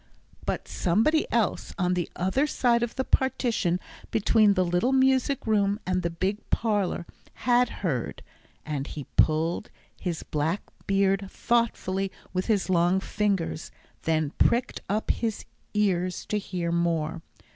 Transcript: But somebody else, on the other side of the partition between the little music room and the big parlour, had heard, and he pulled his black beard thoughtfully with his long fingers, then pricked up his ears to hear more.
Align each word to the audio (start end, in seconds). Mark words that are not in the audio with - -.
But 0.47 0.67
somebody 0.67 1.31
else, 1.31 1.75
on 1.77 1.93
the 1.93 2.09
other 2.15 2.47
side 2.47 2.81
of 2.81 2.95
the 2.95 3.03
partition 3.03 3.79
between 4.09 4.55
the 4.55 4.65
little 4.65 4.91
music 4.93 5.45
room 5.45 5.79
and 5.85 6.01
the 6.01 6.09
big 6.09 6.39
parlour, 6.49 7.05
had 7.45 7.69
heard, 7.69 8.23
and 8.65 8.87
he 8.87 9.03
pulled 9.15 9.69
his 9.99 10.23
black 10.23 10.63
beard 10.87 11.29
thoughtfully 11.29 12.11
with 12.33 12.47
his 12.47 12.67
long 12.67 12.99
fingers, 12.99 13.69
then 14.01 14.31
pricked 14.39 14.81
up 14.89 15.11
his 15.11 15.45
ears 15.75 16.25
to 16.25 16.39
hear 16.39 16.71
more. 16.71 17.21